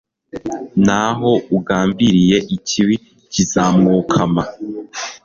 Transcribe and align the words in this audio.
naho 0.85 1.31
ugambiriye 1.57 2.37
ikibi 2.55 2.95
kizamwokama 3.31 4.43